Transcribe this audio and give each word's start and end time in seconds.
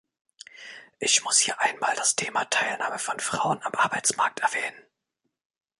Ich 0.97 1.23
muss 1.23 1.37
hier 1.37 1.59
einmal 1.61 1.95
das 1.95 2.15
Thema 2.15 2.45
Teilnahme 2.45 2.97
von 2.97 3.19
Frauen 3.19 3.61
am 3.61 3.73
Arbeitsmarkt 3.75 4.39
erwähnen. 4.39 4.83